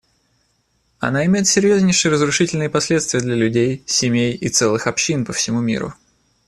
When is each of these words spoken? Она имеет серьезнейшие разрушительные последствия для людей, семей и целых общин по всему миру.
Она 0.99 1.23
имеет 1.27 1.45
серьезнейшие 1.45 2.11
разрушительные 2.11 2.71
последствия 2.71 3.19
для 3.19 3.35
людей, 3.35 3.83
семей 3.85 4.33
и 4.33 4.49
целых 4.49 4.87
общин 4.87 5.25
по 5.25 5.31
всему 5.33 5.61
миру. 5.61 5.93